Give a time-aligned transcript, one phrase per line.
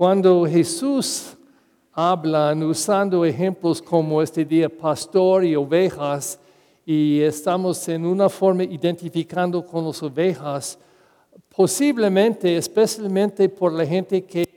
[0.00, 1.36] cuando Jesús
[1.92, 6.40] habla usando ejemplos como este día pastor y ovejas,
[6.86, 10.78] y estamos en una forma identificando con las ovejas,
[11.54, 14.48] posiblemente, especialmente por la gente que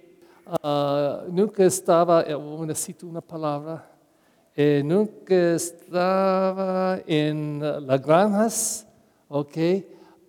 [0.63, 3.85] ah, nunca estaba, eh, necesito una palabra,
[4.55, 8.87] eh, nunca estaba en las granjas,
[9.27, 9.57] ¿ok?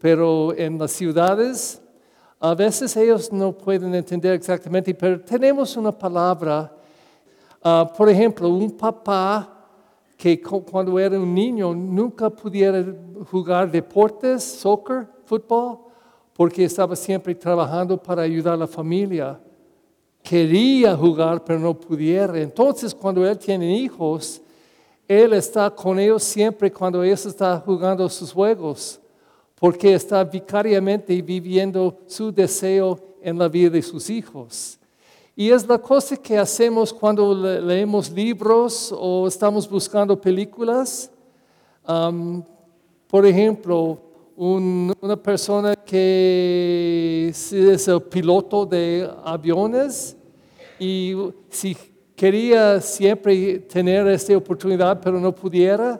[0.01, 1.81] Pero en las ciudades,
[2.47, 6.71] a veces ellos no pueden entender exactamente, pero tenemos una palabra,
[7.63, 9.67] ah, por ejemplo, un papá
[10.15, 12.85] que cuando era un niño nunca pudiera
[13.31, 15.79] jugar deportes, soccer, fútbol,
[16.35, 19.41] porque estaba siempre trabajando para ayudar a la familia.
[20.23, 22.39] Quería jugar, pero no pudiera.
[22.39, 24.43] Entonces, cuando él tiene hijos,
[25.09, 29.01] él está con ellos siempre cuando ellos están jugando sus juegos,
[29.65, 34.79] porque está vicariamente viviendo su deseo en la vida de sus hijos.
[35.35, 41.11] Y es la cosa que hacemos cuando leemos libros o estamos buscando películas.
[43.09, 43.99] por ejemplo,
[44.37, 50.15] una persona que es el piloto de aviones
[50.79, 51.15] y
[51.49, 51.75] si
[52.15, 55.99] quería siempre tener esta oportunidad, pero no pudiera,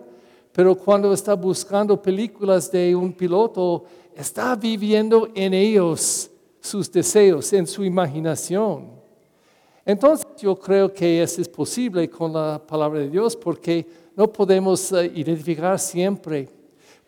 [0.55, 7.67] pero cuando está buscando películas de un piloto, está viviendo en ellos sus deseos, en
[7.67, 8.89] su imaginación.
[9.85, 14.93] Entonces yo creo que eso es posible con la palabra de Dios porque no podemos
[14.93, 16.49] eh, identificar siempre.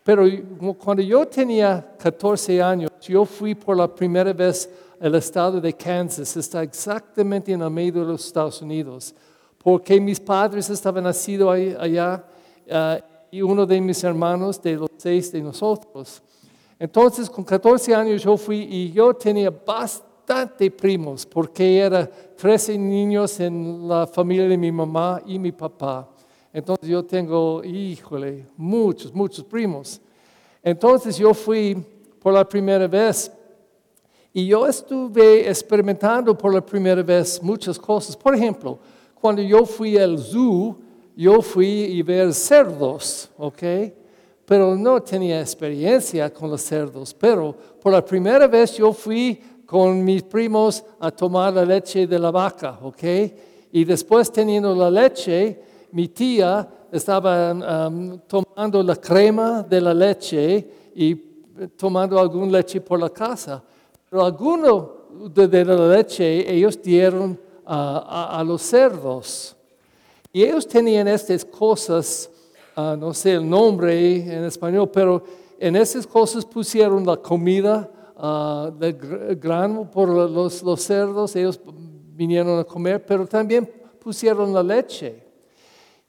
[0.03, 0.25] Pero
[0.77, 6.35] cuando yo tenía 14 años, yo fui por la primera vez al estado de Kansas,
[6.35, 9.15] está exactamente en el medio de los Estados Unidos,
[9.57, 12.25] porque mis padres estaban nacidos allá
[12.65, 13.01] eh,
[13.37, 16.23] y uno de mis hermanos, de los seis de nosotros.
[16.79, 23.39] Entonces, con 14 años yo fui y yo tenía bastante primos, porque era 13 niños
[23.39, 26.09] en la familia de mi mamá y mi papá.
[26.51, 30.01] Entonces yo tengo, híjole, muchos, muchos primos.
[30.63, 31.75] Entonces yo fui
[32.19, 33.31] por la primera vez
[34.33, 38.17] y yo estuve experimentando por la primera vez muchas cosas.
[38.17, 38.79] Por ejemplo,
[39.13, 40.86] cuando yo fui al zoo,
[41.17, 43.63] yo fui a ver cerdos, ¿ok?
[44.45, 47.13] Pero no tenía experiencia con los cerdos.
[47.13, 52.19] Pero por la primera vez yo fui con mis primos a tomar la leche de
[52.19, 53.03] la vaca, ¿ok?
[53.71, 55.59] Y después teniendo la leche,
[55.91, 61.15] mi tía estaba um, tomando la crema de la leche y
[61.75, 63.63] tomando alguna leche por la casa.
[64.07, 64.91] Pero alguno
[65.33, 69.56] de, la leche ellos dieron a, los cerdos.
[70.31, 72.29] Y ellos tenían estas cosas,
[72.75, 75.23] uh, no sé el nombre en español, pero
[75.59, 78.93] en esas cosas pusieron la comida uh, de
[79.39, 81.59] grano por los, los cerdos, ellos
[82.13, 85.23] vinieron a comer, pero también pusieron la leche.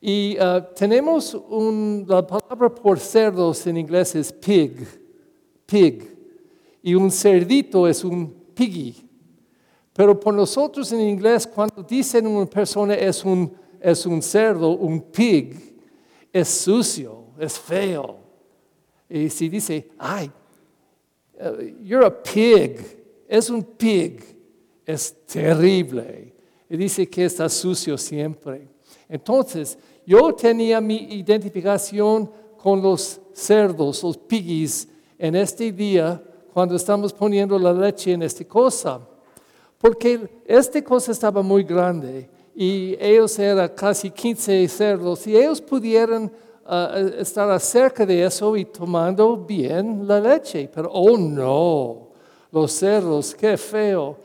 [0.00, 4.86] Y uh, tenemos un, la palabra por cerdos en inglés es pig,
[5.66, 6.16] pig,
[6.82, 9.08] y un cerdito es un piggy.
[9.92, 15.00] Pero por nosotros en inglés, cuando dicen una persona es un, es un cerdo, un
[15.00, 15.76] pig,
[16.32, 18.18] es sucio, es feo.
[19.08, 20.30] Y si dice, ay,
[21.40, 22.80] Uh, you're a pig.
[23.28, 24.20] Es un pig.
[24.84, 26.34] Es terrible.
[26.68, 28.68] Y dice que está sucio siempre.
[29.08, 34.88] Entonces, yo tenía mi identificación con los cerdos, los piggies,
[35.18, 36.22] en este día
[36.52, 39.00] cuando estamos poniendo la leche en esta cosa.
[39.78, 42.28] Porque esta cosa estaba muy grande
[42.60, 46.28] y ellos eran casi 15 cerdos y ellos pudieran
[47.16, 50.68] estar cerca de eso y tomando bien la leche.
[50.74, 52.08] Pero, oh no,
[52.50, 54.16] los cerdos, qué feo.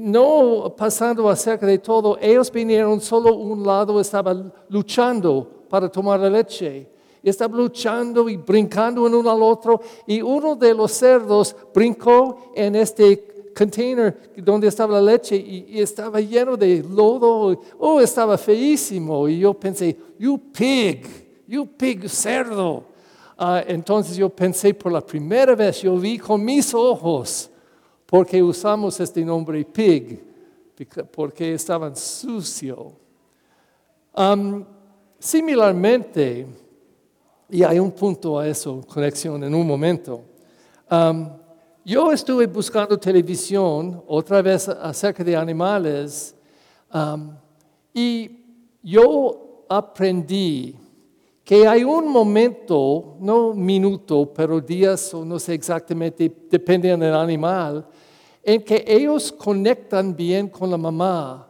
[0.00, 6.28] no pasando acerca de todo, ellos vinieron solo un lado, estaban luchando para tomar la
[6.28, 6.88] leche.
[7.22, 9.80] Estaban luchando y brincando en uno al otro.
[10.08, 16.20] Y uno de los cerdos brincó en este container donde estaba la leche y, estaba
[16.20, 17.60] lleno de lodo.
[17.78, 19.28] Oh, estaba feísimo.
[19.28, 21.06] Y yo pensé, you pig,
[21.46, 22.84] you pig cerdo.
[23.36, 27.50] Ah, entonces yo pensé por la primera vez, yo vi con mis ojos,
[28.04, 30.22] porque usamos este nombre pig,
[31.10, 32.92] porque estaban sucio.
[35.18, 36.46] similarmente,
[37.48, 40.22] y hay un punto a eso, conexión en un momento.
[41.82, 46.34] Yo estuve buscando televisión otra vez acerca de animales
[46.92, 47.30] um,
[47.94, 48.30] y
[48.82, 50.76] yo aprendí
[51.42, 57.86] que hay un momento, no minuto, pero días o no sé exactamente, depende del animal,
[58.42, 61.48] en que ellos conectan bien con la mamá.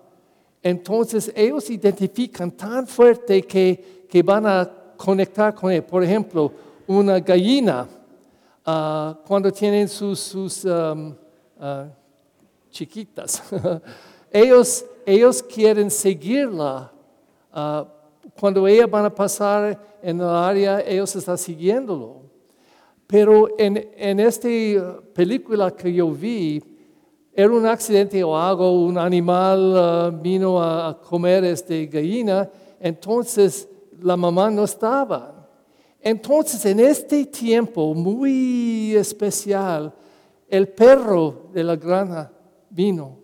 [0.62, 5.82] Entonces ellos identifican tan fuerte que, que van a conectar con él.
[5.82, 6.53] Por ejemplo,
[6.87, 7.88] una gallina,
[8.64, 11.88] ah, cuando tienen sus, ah,
[12.70, 13.42] chiquitas,
[14.32, 16.92] ellos, ellos quieren seguirla.
[17.52, 17.86] Ah,
[18.38, 22.22] cuando ellas van a pasar en el área, ellos están siguiéndolo.
[23.06, 24.48] Pero en, en esta
[25.12, 26.62] película que yo vi,
[27.32, 32.48] era un accidente o algo, un animal vino a comer este gallina,
[32.78, 33.68] entonces
[34.00, 35.39] la mamá no estaba.
[36.00, 39.94] Entonces, en este tiempo muy especial,
[40.49, 42.32] el perro de la granja
[42.70, 43.19] vino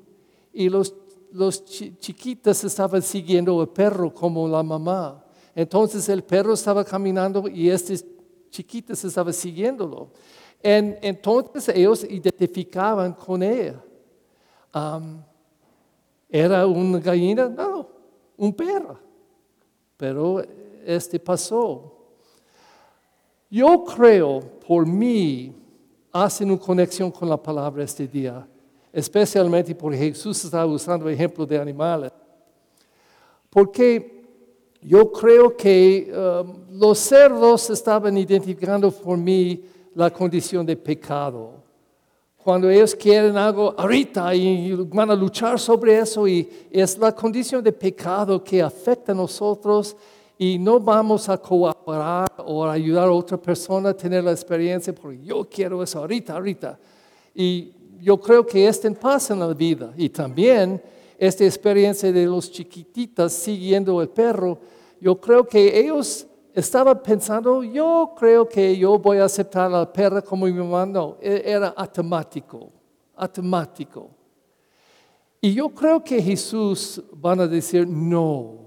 [0.52, 0.94] y los,
[1.32, 5.24] los chiquitas estaban siguiendo el perro como la mamá.
[5.54, 7.96] Entonces el perro estaba caminando y este
[8.50, 10.10] chiquitas estaban siguiéndolo.
[10.62, 13.82] entonces ellos identificaban con ella.
[16.28, 17.48] ¿Era una gallina?
[17.48, 17.88] No,
[18.36, 18.98] un perro.
[19.96, 20.42] Pero
[20.84, 21.95] este pasó.
[23.50, 25.54] Yo creo, por mí,
[26.12, 28.46] hacen una conexión con la palabra este día,
[28.92, 32.12] especialmente porque Jesús está usando ejemplo de animales.
[33.50, 34.24] Porque
[34.82, 39.64] yo creo que um, los cerdos estaban identificando por mí
[39.94, 41.54] la condición de pecado.
[42.36, 47.62] Cuando ellos quieren algo ahorita y van a luchar sobre eso y es la condición
[47.62, 49.96] de pecado que afecta a nosotros
[50.38, 55.22] y no vamos a cooperar o ayudar a otra persona a tener la experiencia porque
[55.22, 56.78] yo quiero eso ahorita, ahorita.
[57.34, 59.92] Y yo creo que esto pasa en la vida.
[59.96, 60.82] Y también
[61.18, 64.58] esta experiencia de los chiquititas siguiendo el perro,
[65.00, 70.22] yo creo que ellos estaban pensando, yo creo que yo voy a aceptar al perro
[70.22, 70.84] como mi mamá.
[70.84, 72.70] No, e-, era automático,
[73.14, 74.10] automático.
[75.40, 78.65] Y yo creo que Jesús van a decir, no,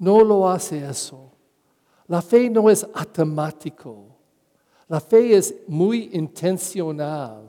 [0.00, 1.30] no lo hace eso.
[2.08, 4.06] La fe no es automático.
[4.88, 7.42] La fe es muy intencional.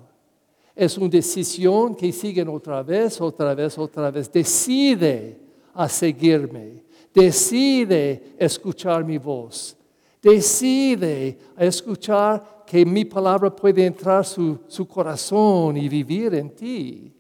[0.76, 4.32] Es una decisión que siguen otra vez, otra vez, otra vez.
[4.32, 5.40] Decide
[5.74, 6.84] a seguirme.
[7.14, 9.76] Decide escuchar mi voz.
[10.22, 17.14] Decide escuchar que mi palabra puede entrar su, su corazón y vivir en ti.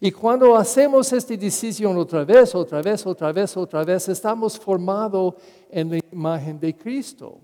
[0.00, 5.34] Y cuando hacemos esta decisión otra vez, otra vez, otra vez, otra vez, estamos formados
[5.70, 7.38] en la imagen de Cristo.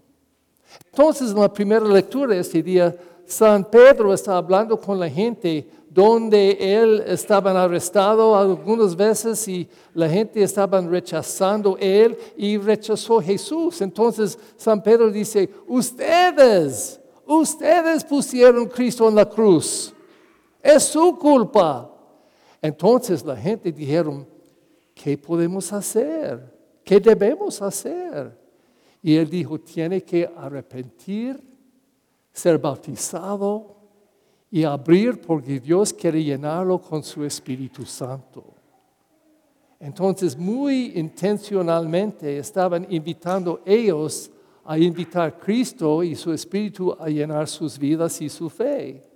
[0.93, 2.95] Entonces, en la primera lectura de este día,
[3.27, 10.09] San Pedro está hablando con la gente donde él estaba arrestado algunas veces y la
[10.09, 13.81] gente estaba rechazando él y rechazó Jesús.
[13.81, 19.95] Entonces San Pedro dice, ustedes, ustedes pusieron Cristo en la cruz.
[20.61, 21.94] Es su culpa.
[22.65, 24.27] Entonces la gente dijeron,
[24.95, 26.51] ¿qué podemos hacer?
[26.83, 28.35] ¿Qué debemos hacer?
[29.03, 31.39] Y él dijo, tiene que arrepentir,
[32.33, 33.77] ser bautizado
[34.51, 38.43] y abrir porque Dios quiere llenarlo con su Espíritu Santo.
[39.79, 44.31] Entonces, muy intencionalmente estaban invitando ellos
[44.65, 49.14] a invitar a Cristo y su Espíritu a llenar sus vidas y su fe.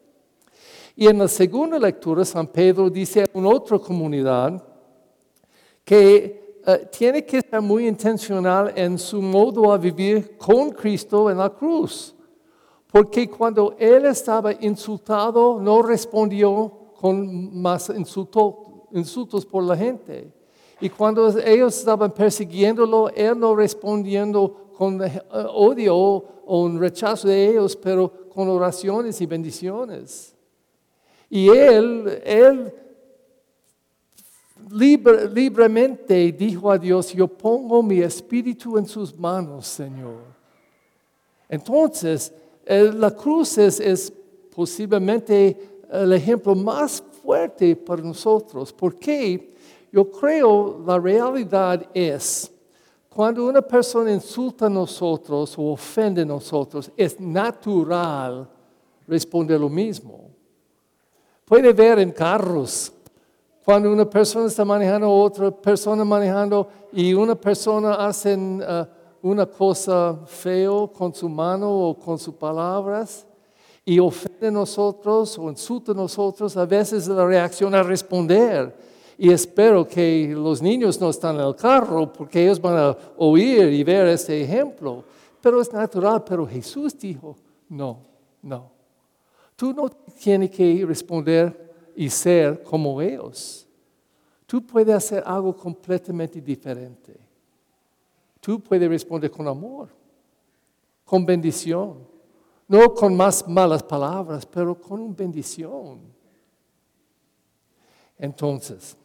[1.01, 4.61] Y en la segunda lectura, San Pedro dice a una otra comunidad
[5.85, 11.39] que eh, tiene que ser muy intencional en su modo a vivir con Cristo en
[11.39, 12.17] la cruz.
[12.91, 17.93] Porque cuando él estaba insultado, no respondió con más
[18.91, 20.33] insultos por la gente.
[20.81, 27.51] Y cuando ellos estaban persiguiéndolo, él no respondiendo con eh, odio o un rechazo de
[27.51, 30.35] ellos, pero con oraciones y bendiciones.
[31.31, 32.73] Y él, él
[34.71, 40.21] libremente dijo a Dios, yo pongo mi espíritu en sus manos, Señor.
[41.49, 42.33] Entonces,
[42.67, 44.13] la cruz es, es,
[44.55, 49.55] posiblemente el ejemplo más fuerte para nosotros, porque
[49.93, 52.51] yo creo la realidad es,
[53.09, 58.49] cuando una persona insulta a nosotros o ofende a nosotros, es natural
[59.07, 60.29] responder lo mismo.
[61.49, 62.93] Puede ver en carros,
[63.65, 68.87] cuando una persona está manejando, otra persona manejando y una persona hace uh,
[69.23, 73.27] una cosa feo con su mano o con sus palabras
[73.83, 78.77] y ofende a nosotros o insulta a nosotros, a veces la reacción es responder.
[79.17, 83.73] Y espero que los niños no están en el carro porque ellos van a oír
[83.73, 85.03] y ver este ejemplo.
[85.41, 87.37] Pero es natural, pero Jesús dijo,
[87.71, 88.01] no,
[88.43, 88.78] no.
[89.59, 93.67] Tú no tienes que responder y ser como ellos.
[94.47, 97.19] Tú puedes hacer algo completamente diferente.
[98.41, 99.89] Tú puedes responder con amor,
[101.05, 102.07] con bendición,
[102.69, 106.03] no con más malas palabras, pero con bendición.
[108.17, 108.97] Entonces,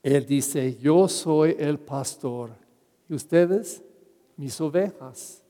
[0.00, 2.52] Él dice, yo soy el pastor
[3.08, 3.82] y ustedes
[4.36, 5.42] mis ovejas.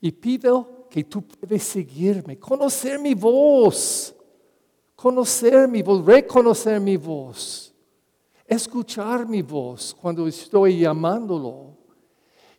[0.00, 4.14] Y pido que tú puedas seguirme, conocer mi voz,
[4.94, 7.74] conocer mi voz, reconocer mi voz,
[8.46, 11.76] escuchar mi voz cuando estoy llamándolo.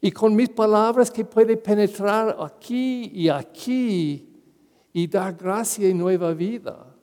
[0.02, 4.28] Y con mis palabras que puede penetrar aquí y aquí
[4.92, 6.94] y dar gracia y nueva vida.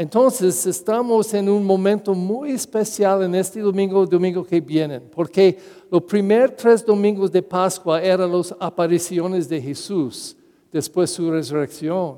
[0.00, 5.58] Entonces estamos en un momento muy especial en este domingo, domingo que viene, porque
[5.90, 10.36] los primeros tres domingos de Pascua eran las apariciones de Jesús
[10.70, 12.16] después de su resurrección.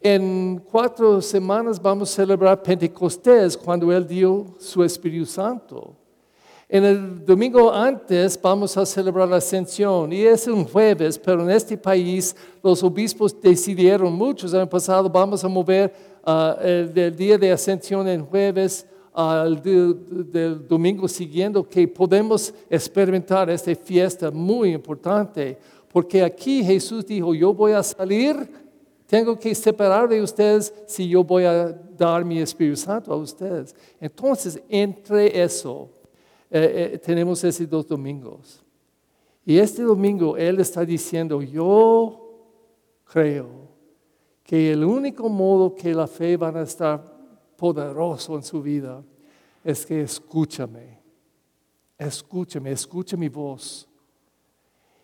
[0.00, 5.96] En cuatro semanas vamos a celebrar Pentecostés cuando Él dio su Espíritu Santo.
[6.72, 11.50] En el domingo antes vamos a celebrar la ascensión y es un jueves, pero en
[11.50, 15.92] este país los obispos decidieron, muchos el pasado, vamos a mover
[16.24, 23.74] uh, el, día de ascensión en jueves al del domingo siguiente, que podemos experimentar esta
[23.74, 25.58] fiesta muy importante,
[25.92, 28.48] porque aquí Jesús dijo, yo voy a salir,
[29.08, 33.74] tengo que separar de ustedes si yo voy a dar mi Espíritu Santo a ustedes.
[34.00, 35.90] Entonces, entre eso,
[36.50, 38.62] eh, eh, tenemos esos dos domingos.
[39.46, 42.30] Y este domingo Él está diciendo, yo
[43.04, 43.68] creo
[44.42, 47.02] que el único modo que la fe va a estar
[47.56, 49.02] poderoso en su vida
[49.62, 50.98] es que escúchame,
[51.96, 53.86] escúchame, escucha mi voz.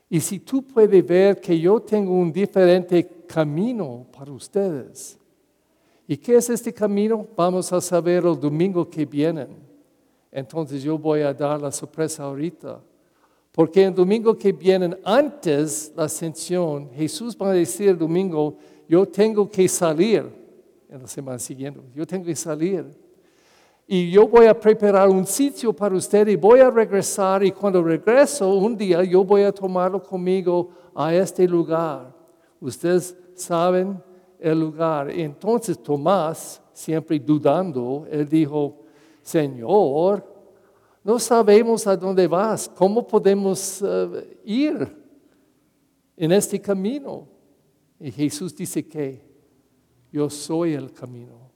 [0.09, 5.19] Y si tú puedes ver que yo tengo un diferente camino para ustedes,
[6.07, 7.27] ¿y qué es este camino?
[7.37, 9.49] Vamos a saber el domingo que viene.
[10.37, 12.79] Entonces yo voy a dar la sorpresa ahorita.
[13.51, 19.07] Porque el domingo que viene, antes la ascensión, Jesús va a decir el domingo, yo
[19.07, 20.31] tengo que salir
[20.91, 22.85] en la semana siguiente, yo tengo que salir.
[23.87, 27.83] Y yo voy a preparar un sitio para usted y voy a regresar y cuando
[27.83, 32.15] regreso un día yo voy a tomarlo conmigo a este lugar.
[32.61, 34.03] Ustedes saben
[34.39, 35.09] el lugar.
[35.09, 38.83] Entonces Tomás, siempre dudando, él dijo,
[39.27, 40.25] Señor,
[41.03, 44.97] no sabemos a dónde vas, ¿cómo podemos eh, ir
[46.17, 47.27] en este camino?
[47.99, 49.21] Y Jesús dice que
[50.13, 51.51] yo soy el camino,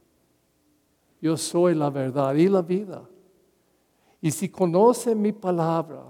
[1.22, 3.08] yo soy la verdad y la vida.
[4.20, 6.02] Y si conocen mi palabra,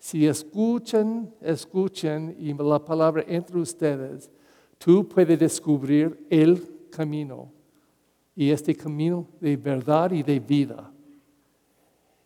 [0.00, 4.32] si escuchan, escuchen y la palabra entre ustedes,
[4.78, 7.52] tú puedes descubrir el camino
[8.38, 10.88] y este camino de verdad y de vida.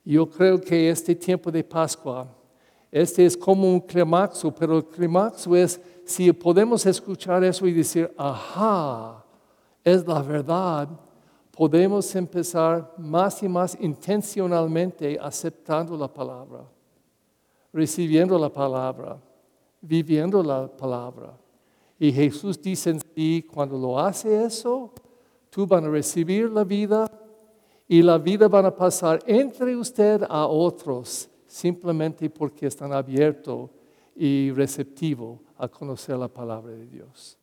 [0.05, 2.29] Yo creo que este tiempo de Pascua,
[2.91, 8.13] este es como un climaxo, pero el climaxo es si podemos escuchar eso y decir,
[8.15, 9.25] ajá,
[9.83, 10.87] es la verdad,
[11.51, 16.61] podemos empezar más y más intencionalmente aceptando la palabra,
[17.73, 19.19] recibiendo la palabra,
[19.81, 21.33] viviendo la palabra.
[21.99, 24.93] Y Jesús dice en sí, cuando lo hace eso,
[25.53, 27.13] tú van a recibir la vida
[27.87, 33.69] y la vida van a pasar entre usted a otros simplemente porque están abiertos
[34.17, 37.39] y receptivos a conocer la palabra de Dios.